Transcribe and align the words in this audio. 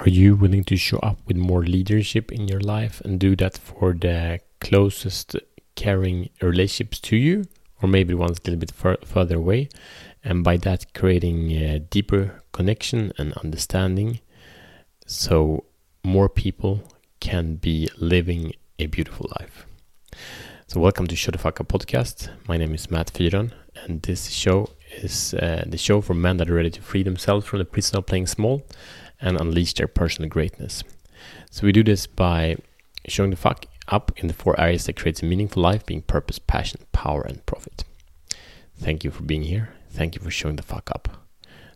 Are 0.00 0.08
you 0.08 0.34
willing 0.34 0.64
to 0.64 0.78
show 0.78 0.96
up 1.00 1.18
with 1.26 1.36
more 1.36 1.62
leadership 1.62 2.32
in 2.32 2.48
your 2.48 2.60
life 2.60 3.02
and 3.02 3.20
do 3.20 3.36
that 3.36 3.58
for 3.58 3.92
the 3.92 4.40
closest 4.58 5.36
caring 5.74 6.30
relationships 6.40 7.00
to 7.00 7.16
you, 7.16 7.44
or 7.82 7.88
maybe 7.90 8.14
ones 8.14 8.38
a 8.38 8.48
little 8.48 8.60
bit 8.60 8.70
fur 8.70 8.96
further 9.04 9.36
away, 9.36 9.68
and 10.24 10.42
by 10.42 10.56
that 10.56 10.94
creating 10.94 11.50
a 11.50 11.80
deeper 11.80 12.42
connection 12.52 13.12
and 13.18 13.34
understanding 13.44 14.20
so 15.04 15.64
more 16.02 16.30
people 16.30 16.82
can 17.20 17.56
be 17.56 17.90
living 17.98 18.54
a 18.78 18.86
beautiful 18.86 19.30
life. 19.38 19.66
So, 20.66 20.80
welcome 20.80 21.08
to 21.08 21.16
Show 21.16 21.32
the 21.32 21.36
Fuck 21.36 21.60
Up 21.60 21.68
podcast. 21.68 22.30
My 22.48 22.56
name 22.56 22.74
is 22.74 22.90
Matt 22.90 23.12
Fyron, 23.12 23.52
and 23.84 24.00
this 24.00 24.30
show 24.30 24.70
is 25.02 25.34
uh, 25.34 25.64
the 25.66 25.76
show 25.76 26.00
for 26.00 26.14
men 26.14 26.38
that 26.38 26.48
are 26.48 26.54
ready 26.54 26.70
to 26.70 26.80
free 26.80 27.02
themselves 27.02 27.44
from 27.44 27.58
the 27.58 27.66
prison 27.66 27.98
of 27.98 28.06
playing 28.06 28.28
small 28.28 28.62
and 29.20 29.40
unleash 29.40 29.74
their 29.74 29.86
personal 29.86 30.28
greatness. 30.28 30.82
So 31.50 31.66
we 31.66 31.72
do 31.72 31.82
this 31.82 32.06
by 32.06 32.56
showing 33.06 33.30
the 33.30 33.36
fuck 33.36 33.66
up 33.88 34.12
in 34.16 34.28
the 34.28 34.34
four 34.34 34.58
areas 34.58 34.86
that 34.86 34.96
creates 34.96 35.22
a 35.22 35.26
meaningful 35.26 35.62
life, 35.62 35.84
being 35.84 36.02
purpose, 36.02 36.38
passion, 36.38 36.80
power, 36.92 37.22
and 37.22 37.44
profit. 37.46 37.84
Thank 38.78 39.04
you 39.04 39.10
for 39.10 39.22
being 39.22 39.42
here. 39.42 39.74
Thank 39.90 40.14
you 40.14 40.22
for 40.22 40.30
showing 40.30 40.56
the 40.56 40.62
fuck 40.62 40.90
up. 40.94 41.08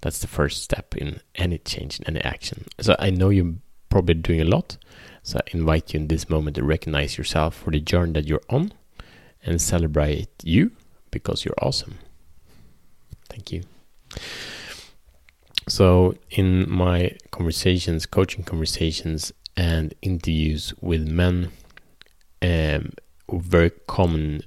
That's 0.00 0.18
the 0.18 0.26
first 0.26 0.62
step 0.62 0.96
in 0.96 1.20
any 1.34 1.58
change, 1.58 1.98
in 2.00 2.06
any 2.06 2.20
action. 2.20 2.64
So 2.80 2.96
I 2.98 3.10
know 3.10 3.28
you're 3.30 3.54
probably 3.88 4.14
doing 4.14 4.40
a 4.40 4.44
lot. 4.44 4.76
So 5.22 5.38
I 5.38 5.56
invite 5.56 5.92
you 5.92 6.00
in 6.00 6.08
this 6.08 6.30
moment 6.30 6.56
to 6.56 6.64
recognize 6.64 7.18
yourself 7.18 7.54
for 7.54 7.70
the 7.70 7.80
journey 7.80 8.12
that 8.12 8.26
you're 8.26 8.42
on 8.48 8.72
and 9.44 9.60
celebrate 9.60 10.28
you 10.42 10.72
because 11.10 11.44
you're 11.44 11.54
awesome. 11.60 11.98
Thank 13.28 13.52
you. 13.52 13.62
So, 15.78 16.16
in 16.30 16.68
my 16.68 17.16
conversations, 17.30 18.04
coaching 18.04 18.42
conversations, 18.42 19.32
and 19.56 19.94
interviews 20.02 20.74
with 20.80 21.06
men, 21.06 21.52
um, 22.42 22.94
very 23.30 23.70
common 23.86 24.42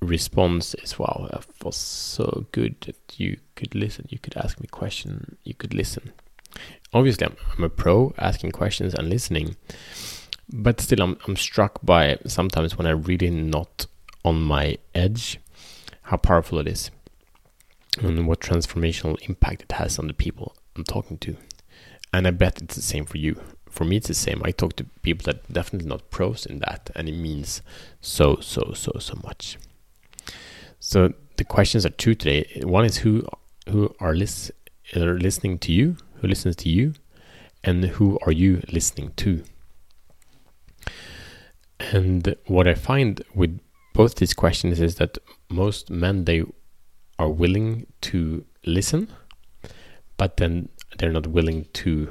response 0.00 0.72
is 0.76 0.98
wow 0.98 1.28
it 1.34 1.44
was 1.62 1.76
so 1.76 2.46
good 2.52 2.80
that 2.86 2.96
you 3.18 3.36
could 3.56 3.74
listen. 3.74 4.06
You 4.08 4.18
could 4.18 4.38
ask 4.38 4.58
me 4.58 4.68
question. 4.68 5.36
You 5.44 5.52
could 5.52 5.74
listen. 5.74 6.14
Obviously 6.94 7.26
I'm, 7.26 7.36
I'm, 7.58 7.64
a 7.64 7.68
pro 7.68 8.14
asking 8.16 8.52
questions 8.52 8.94
and 8.94 9.10
listening 9.10 9.56
but 10.50 10.80
still 10.80 11.02
I'm, 11.02 11.18
I'm 11.28 11.36
struck 11.36 11.78
by 11.82 12.16
sometimes 12.26 12.78
when 12.78 12.86
i'm 12.86 13.02
really 13.02 13.28
not 13.28 13.86
on 14.24 14.40
my 14.40 14.78
edge 14.94 15.38
how 16.04 16.16
powerful 16.16 16.58
it 16.58 16.66
is 16.66 16.90
and 18.00 18.26
what 18.26 18.40
transformational 18.40 19.20
impact 19.28 19.62
it 19.62 19.72
has 19.72 19.98
on 19.98 20.08
the 20.08 20.14
people 20.14 20.56
I'm 20.76 20.84
talking 20.84 21.18
to. 21.18 21.36
And 22.12 22.26
I 22.26 22.30
bet 22.30 22.60
it's 22.60 22.76
the 22.76 22.82
same 22.82 23.04
for 23.04 23.18
you. 23.18 23.40
For 23.68 23.84
me, 23.84 23.96
it's 23.96 24.08
the 24.08 24.14
same. 24.14 24.42
I 24.44 24.50
talk 24.50 24.74
to 24.76 24.84
people 25.02 25.24
that 25.26 25.52
definitely 25.52 25.88
not 25.88 26.10
pros 26.10 26.44
in 26.44 26.58
that, 26.58 26.90
and 26.96 27.08
it 27.08 27.14
means 27.14 27.62
so, 28.00 28.36
so, 28.40 28.72
so, 28.74 28.92
so 28.98 29.18
much. 29.22 29.58
So 30.80 31.12
the 31.36 31.44
questions 31.44 31.86
are 31.86 31.90
two 31.90 32.14
today. 32.14 32.62
One 32.64 32.84
is 32.84 32.98
who 32.98 33.26
who 33.68 33.94
are, 34.00 34.14
lis- 34.14 34.50
are 34.96 35.18
listening 35.18 35.58
to 35.60 35.72
you, 35.72 35.96
who 36.16 36.26
listens 36.26 36.56
to 36.56 36.68
you, 36.68 36.94
and 37.62 37.84
who 37.84 38.18
are 38.26 38.32
you 38.32 38.62
listening 38.72 39.12
to? 39.16 39.44
And 41.78 42.34
what 42.46 42.66
I 42.66 42.74
find 42.74 43.22
with 43.34 43.60
both 43.94 44.16
these 44.16 44.34
questions 44.34 44.80
is 44.80 44.96
that 44.96 45.18
most 45.48 45.90
men 45.90 46.24
they 46.24 46.44
are 47.18 47.28
willing 47.28 47.86
to 48.02 48.44
listen 48.64 49.08
but 50.20 50.36
then 50.36 50.68
they're 50.98 51.10
not 51.10 51.26
willing 51.28 51.64
to 51.72 52.10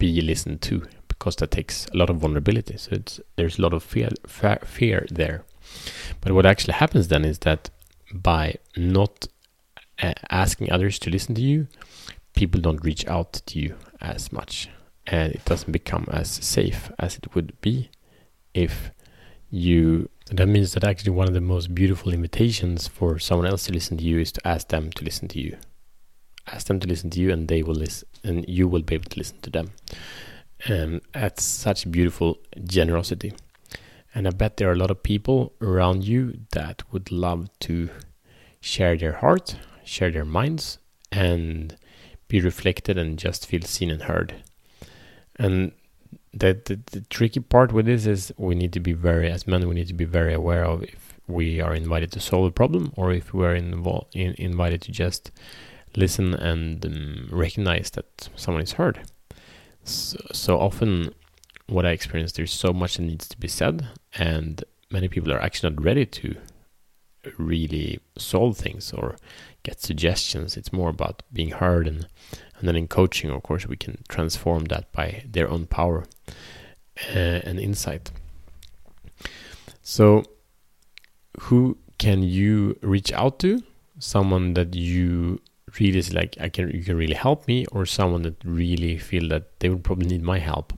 be 0.00 0.20
listened 0.20 0.60
to 0.60 0.82
because 1.06 1.36
that 1.36 1.52
takes 1.52 1.86
a 1.94 1.96
lot 1.96 2.10
of 2.10 2.16
vulnerability. 2.16 2.76
So 2.76 2.96
there's 3.36 3.60
a 3.60 3.62
lot 3.62 3.72
of 3.72 3.84
fear 3.84 4.08
fear 4.64 5.06
there. 5.08 5.44
But 6.20 6.32
what 6.32 6.46
actually 6.46 6.74
happens 6.74 7.06
then 7.06 7.24
is 7.24 7.38
that 7.46 7.70
by 8.12 8.56
not 8.76 9.28
uh, 10.02 10.14
asking 10.30 10.72
others 10.72 10.98
to 10.98 11.10
listen 11.10 11.36
to 11.36 11.40
you, 11.40 11.68
people 12.34 12.60
don't 12.60 12.84
reach 12.84 13.06
out 13.06 13.34
to 13.46 13.60
you 13.60 13.76
as 14.00 14.32
much, 14.32 14.68
and 15.06 15.32
it 15.32 15.44
doesn't 15.44 15.70
become 15.70 16.08
as 16.10 16.28
safe 16.28 16.90
as 16.98 17.18
it 17.18 17.36
would 17.36 17.52
be 17.60 17.88
if 18.52 18.90
you. 19.48 20.10
That 20.32 20.46
means 20.46 20.74
that 20.74 20.84
actually 20.84 21.12
one 21.12 21.28
of 21.28 21.34
the 21.34 21.40
most 21.40 21.74
beautiful 21.74 22.12
invitations 22.12 22.86
for 22.86 23.18
someone 23.18 23.46
else 23.46 23.64
to 23.64 23.72
listen 23.72 23.96
to 23.98 24.04
you 24.04 24.18
is 24.20 24.32
to 24.32 24.46
ask 24.46 24.68
them 24.68 24.90
to 24.92 25.04
listen 25.04 25.28
to 25.28 25.40
you. 25.40 25.56
Ask 26.46 26.66
them 26.66 26.80
to 26.80 26.88
listen 26.88 27.10
to 27.10 27.20
you 27.20 27.32
and 27.32 27.48
they 27.48 27.62
will 27.62 27.74
listen 27.74 28.08
and 28.24 28.44
you 28.48 28.68
will 28.68 28.82
be 28.82 28.94
able 28.94 29.10
to 29.10 29.18
listen 29.18 29.40
to 29.40 29.50
them. 29.50 29.72
Um, 30.68 31.00
that's 31.12 31.42
such 31.42 31.90
beautiful 31.90 32.38
generosity. 32.64 33.32
And 34.14 34.26
i 34.26 34.30
bet 34.30 34.56
there 34.56 34.68
are 34.68 34.72
a 34.72 34.76
lot 34.78 34.90
of 34.90 35.02
people 35.02 35.52
around 35.60 36.04
you 36.04 36.40
that 36.52 36.82
would 36.90 37.12
love 37.12 37.48
to 37.60 37.90
share 38.60 38.96
their 38.96 39.12
heart 39.12 39.56
share 39.88 40.10
their 40.10 40.24
minds 40.24 40.78
and 41.10 41.76
be 42.28 42.40
reflected 42.40 42.98
and 42.98 43.18
just 43.18 43.46
feel 43.46 43.62
seen 43.62 43.90
and 43.90 44.02
heard. 44.02 44.34
And 45.36 45.72
the, 46.32 46.60
the, 46.64 46.78
the 46.92 47.00
tricky 47.02 47.40
part 47.40 47.72
with 47.72 47.86
this 47.86 48.06
is 48.06 48.32
we 48.36 48.54
need 48.54 48.72
to 48.72 48.80
be 48.80 48.92
very 48.92 49.30
as 49.30 49.46
men 49.46 49.68
we 49.68 49.74
need 49.74 49.88
to 49.88 49.94
be 49.94 50.04
very 50.04 50.34
aware 50.34 50.64
of 50.64 50.82
if 50.82 51.18
we 51.26 51.60
are 51.60 51.74
invited 51.74 52.10
to 52.12 52.20
solve 52.20 52.46
a 52.46 52.50
problem 52.50 52.92
or 52.96 53.12
if 53.12 53.34
we 53.34 53.44
are 53.44 53.54
involved 53.54 54.14
in, 54.14 54.34
invited 54.38 54.80
to 54.82 54.92
just 54.92 55.30
listen 55.96 56.34
and 56.34 56.84
um, 56.84 57.28
recognize 57.30 57.90
that 57.90 58.28
someone 58.34 58.62
is 58.62 58.72
heard. 58.72 59.00
So, 59.84 60.18
so, 60.32 60.58
often, 60.58 61.14
what 61.66 61.86
I 61.86 61.90
experience, 61.90 62.32
there's 62.32 62.52
so 62.52 62.72
much 62.72 62.96
that 62.96 63.02
needs 63.02 63.28
to 63.28 63.38
be 63.38 63.48
said, 63.48 63.88
and 64.14 64.64
many 64.90 65.08
people 65.08 65.32
are 65.32 65.40
actually 65.40 65.70
not 65.70 65.82
ready 65.82 66.04
to 66.06 66.36
really 67.36 68.00
solve 68.16 68.56
things 68.56 68.92
or 68.92 69.16
get 69.62 69.80
suggestions. 69.80 70.56
It's 70.56 70.72
more 70.72 70.90
about 70.90 71.22
being 71.32 71.50
heard, 71.50 71.86
and 71.86 72.06
and 72.58 72.68
then 72.68 72.76
in 72.76 72.88
coaching, 72.88 73.30
of 73.30 73.42
course, 73.42 73.66
we 73.66 73.76
can 73.76 74.02
transform 74.08 74.64
that 74.66 74.90
by 74.92 75.24
their 75.30 75.48
own 75.48 75.66
power 75.66 76.04
uh, 77.14 77.40
and 77.44 77.60
insight. 77.60 78.10
So, 79.82 80.24
who 81.40 81.78
can 81.98 82.22
you 82.22 82.78
reach 82.82 83.12
out 83.12 83.38
to? 83.40 83.62
Someone 83.98 84.54
that 84.54 84.74
you 84.74 85.40
really 85.78 85.98
is 85.98 86.12
like 86.12 86.36
I 86.40 86.48
can 86.48 86.70
you 86.70 86.82
can 86.82 86.96
really 86.96 87.14
help 87.14 87.46
me 87.46 87.66
or 87.66 87.84
someone 87.86 88.22
that 88.22 88.36
really 88.44 88.96
feel 88.98 89.28
that 89.28 89.60
they 89.60 89.68
would 89.68 89.84
probably 89.84 90.06
need 90.06 90.22
my 90.22 90.38
help. 90.38 90.72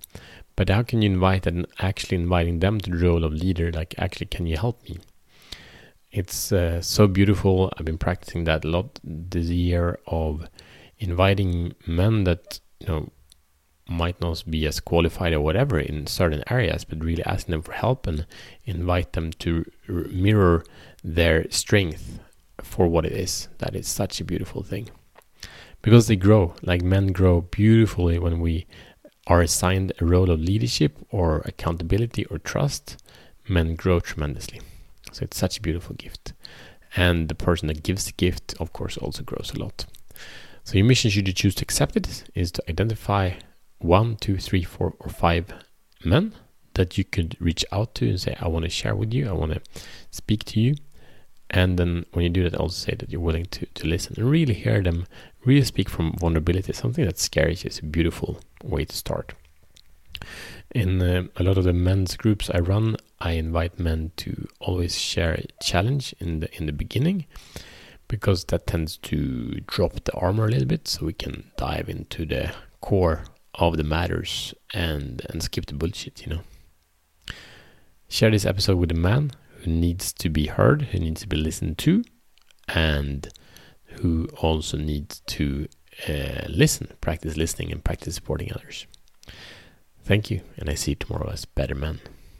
But 0.56 0.69
how 0.69 0.83
can 0.83 1.00
you 1.03 1.10
invite 1.10 1.47
and 1.47 1.66
actually 1.78 2.16
inviting 2.16 2.60
them 2.60 2.81
to 2.81 2.91
the 2.91 2.97
role 2.97 3.25
of 3.25 3.33
leader? 3.33 3.71
Like 3.72 3.94
actually, 3.99 4.27
can 4.27 4.47
you 4.47 4.56
help 4.56 4.83
me? 4.89 4.99
It's 6.12 6.50
uh, 6.50 6.81
so 6.81 7.06
beautiful. 7.06 7.72
I've 7.76 7.84
been 7.84 7.98
practicing 7.98 8.44
that 8.44 8.65
a 8.65 8.69
lot 8.69 8.98
this 9.04 9.47
year 9.47 10.00
of 10.09 10.48
inviting 10.98 11.75
men 11.87 12.25
that 12.25 12.59
you 12.81 12.88
know 12.88 13.10
might 13.88 14.21
not 14.21 14.43
be 14.48 14.66
as 14.66 14.81
qualified 14.81 15.32
or 15.32 15.41
whatever 15.41 15.78
in 15.78 16.06
certain 16.06 16.43
areas, 16.50 16.84
but 16.84 17.04
really 17.04 17.25
asking 17.25 17.53
them 17.53 17.62
for 17.62 17.72
help 17.72 18.06
and 18.06 18.26
invite 18.65 19.12
them 19.12 19.32
to 19.32 19.65
mirror 19.88 20.65
their 21.03 21.48
strength 21.50 22.21
for 22.62 22.87
what 22.88 23.04
it 23.04 23.12
is. 23.12 23.48
That 23.59 23.75
is 23.75 23.88
such 23.88 24.21
a 24.21 24.25
beautiful 24.25 24.62
thing. 24.62 24.91
Because 25.82 26.09
they 26.09 26.16
grow, 26.16 26.54
like 26.62 26.82
men 26.82 27.09
grow 27.09 27.41
beautifully 27.41 28.19
when 28.19 28.41
we 28.41 28.66
are 29.27 29.42
assigned 29.42 29.92
a 30.00 30.04
role 30.04 30.31
of 30.31 30.41
leadership 30.41 30.98
or 31.10 31.38
accountability 31.44 32.25
or 32.27 32.38
trust, 32.38 32.97
men 33.48 33.75
grow 33.77 33.98
tremendously. 34.00 34.60
So 35.12 35.25
it's 35.25 35.38
such 35.38 35.59
a 35.59 35.62
beautiful 35.62 35.94
gift. 35.97 36.32
And 36.97 37.28
the 37.28 37.34
person 37.34 37.69
that 37.69 37.82
gives 37.82 38.04
the 38.06 38.12
gift, 38.12 38.54
of 38.59 38.72
course, 38.72 38.97
also 38.97 39.22
grows 39.22 39.53
a 39.54 39.59
lot. 39.59 39.87
So 40.65 40.76
your 40.76 40.87
mission, 40.87 41.10
should 41.10 41.28
you 41.28 41.34
choose 41.34 41.54
to 41.56 41.62
accept 41.62 41.97
it, 41.97 42.25
is 42.34 42.53
to 42.53 42.62
identify 42.69 43.32
one, 43.78 44.16
two, 44.16 44.39
three, 44.39 44.62
four, 44.62 44.95
or 44.98 45.09
five 45.09 45.47
men 46.04 46.34
that 46.74 46.98
you 46.98 47.04
could 47.04 47.36
reach 47.41 47.65
out 47.72 47.95
to 47.97 48.09
and 48.09 48.21
say, 48.21 48.36
I 48.41 48.48
want 48.48 48.65
to 48.65 48.71
share 48.71 48.95
with 48.95 49.12
you, 49.12 49.28
I 49.28 49.33
want 49.33 49.53
to 49.53 49.60
speak 50.10 50.45
to 50.47 50.60
you. 50.60 50.77
And 51.51 51.78
then 51.78 52.06
when 52.13 52.22
you 52.22 52.28
do 52.28 52.48
that, 52.48 52.59
also 52.59 52.91
say 52.91 52.95
that 52.97 53.10
you're 53.10 53.21
willing 53.21 53.47
to, 53.47 53.66
to 53.66 53.86
listen 53.86 54.15
and 54.16 54.30
really 54.30 54.54
hear 54.54 54.83
them, 54.83 55.06
really 55.45 55.65
speak 55.65 55.89
from 55.89 56.13
vulnerability. 56.18 56.72
Something 56.72 57.04
that 57.04 57.18
scares 57.18 57.65
you 57.65 57.68
is 57.68 57.80
a 57.80 57.84
beautiful 57.84 58.41
way 58.63 58.84
to 58.84 58.97
start. 58.97 59.34
In 60.72 61.03
uh, 61.03 61.24
a 61.36 61.42
lot 61.42 61.59
of 61.59 61.65
the 61.65 61.72
men's 61.72 62.16
groups 62.16 62.51
I 62.51 62.60
run, 62.60 62.97
I 63.21 63.33
invite 63.33 63.78
men 63.78 64.13
to 64.17 64.49
always 64.61 64.99
share 64.99 65.34
a 65.34 65.63
challenge 65.63 66.15
in 66.19 66.41
the 66.41 66.57
in 66.57 66.67
the 66.67 66.72
beginning, 66.72 67.27
because 68.09 68.45
that 68.47 68.67
tends 68.67 68.97
to 68.99 69.61
drop 69.67 70.05
the 70.05 70.15
armor 70.15 70.47
a 70.47 70.51
little 70.51 70.67
bit, 70.67 70.89
so 70.89 71.07
we 71.07 71.13
can 71.13 71.51
dive 71.57 71.89
into 71.89 72.25
the 72.25 72.55
core 72.81 73.25
of 73.55 73.77
the 73.77 73.84
matters 73.84 74.55
and 74.72 75.22
and 75.28 75.43
skip 75.43 75.67
the 75.67 75.75
bullshit. 75.75 76.27
You 76.27 76.34
know. 76.34 76.41
Share 78.09 78.31
this 78.31 78.47
episode 78.47 78.78
with 78.78 78.91
a 78.91 78.95
man 78.95 79.33
who 79.59 79.71
needs 79.71 80.13
to 80.15 80.28
be 80.28 80.47
heard, 80.47 80.83
who 80.83 80.99
needs 80.99 81.21
to 81.21 81.28
be 81.28 81.37
listened 81.37 81.78
to, 81.78 82.03
and 82.69 83.28
who 84.01 84.28
also 84.39 84.77
needs 84.77 85.21
to 85.27 85.69
uh, 86.09 86.47
listen, 86.49 86.89
practice 87.01 87.37
listening, 87.37 87.71
and 87.71 87.84
practice 87.84 88.15
supporting 88.15 88.51
others. 88.53 88.87
Thank 90.03 90.31
you, 90.31 90.41
and 90.57 90.71
I 90.71 90.75
see 90.75 90.93
you 90.93 90.97
tomorrow 90.97 91.31
as 91.31 91.45
better 91.45 91.75
men. 91.75 92.01